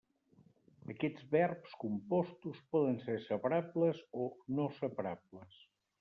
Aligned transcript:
Aquests 0.91 1.25
verbs 1.33 1.75
compostos 1.83 2.61
poden 2.75 2.97
ser 3.03 3.17
separables 3.25 4.01
o 4.23 4.25
no 4.61 4.65
separables. 4.79 5.61